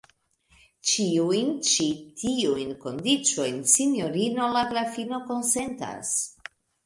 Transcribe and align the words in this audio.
Ĉiujn 0.91 1.51
ĉi 1.71 1.85
tiujn 2.21 2.71
kondiĉojn 2.85 3.61
sinjorino 3.73 4.49
la 4.57 4.63
grafino 4.75 5.21
konsentas. 5.31 6.17